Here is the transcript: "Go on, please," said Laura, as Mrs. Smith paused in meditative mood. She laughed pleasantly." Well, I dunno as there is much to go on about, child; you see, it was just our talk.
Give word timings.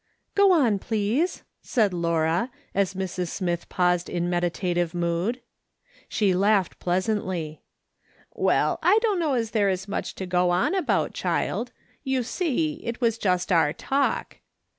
"Go 0.33 0.51
on, 0.51 0.79
please," 0.79 1.43
said 1.61 1.93
Laura, 1.93 2.49
as 2.73 2.95
Mrs. 2.95 3.27
Smith 3.27 3.69
paused 3.69 4.09
in 4.09 4.31
meditative 4.31 4.95
mood. 4.95 5.41
She 6.09 6.33
laughed 6.33 6.79
pleasantly." 6.79 7.61
Well, 8.33 8.79
I 8.81 8.97
dunno 9.03 9.33
as 9.33 9.51
there 9.51 9.69
is 9.69 9.87
much 9.87 10.15
to 10.15 10.25
go 10.25 10.49
on 10.49 10.73
about, 10.73 11.13
child; 11.13 11.71
you 12.03 12.23
see, 12.23 12.81
it 12.83 12.99
was 12.99 13.19
just 13.19 13.51
our 13.51 13.73
talk. 13.73 14.39